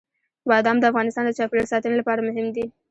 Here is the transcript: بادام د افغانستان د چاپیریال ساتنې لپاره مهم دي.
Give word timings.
بادام 0.49 0.77
د 0.79 0.83
افغانستان 0.91 1.23
د 1.25 1.31
چاپیریال 1.37 1.71
ساتنې 1.73 1.95
لپاره 1.99 2.25
مهم 2.27 2.47
دي. 2.55 2.65